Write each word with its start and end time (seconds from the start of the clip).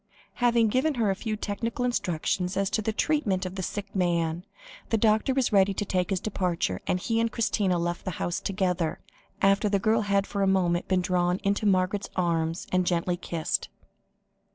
Having 0.41 0.69
given 0.69 0.95
her 0.95 1.11
a 1.11 1.15
few 1.15 1.35
technical 1.37 1.85
instructions 1.85 2.57
as 2.57 2.71
to 2.71 2.81
the 2.81 2.91
treatment 2.91 3.45
of 3.45 3.53
the 3.53 3.61
sick 3.61 3.95
man, 3.95 4.43
the 4.89 4.97
doctor 4.97 5.31
was 5.31 5.53
ready 5.53 5.75
to 5.75 5.85
take 5.85 6.09
his 6.09 6.19
departure, 6.19 6.81
and 6.87 6.99
he 6.99 7.19
and 7.19 7.31
Christina 7.31 7.77
left 7.77 8.03
the 8.03 8.09
house 8.17 8.39
together, 8.39 8.99
after 9.43 9.69
the 9.69 9.77
girl 9.77 10.01
had 10.01 10.25
for 10.25 10.41
a 10.41 10.47
moment 10.47 10.87
been 10.87 11.01
drawn 11.01 11.39
into 11.43 11.67
Margaret's 11.67 12.09
arms, 12.15 12.65
and 12.71 12.87
gently 12.87 13.15
kissed. 13.15 13.69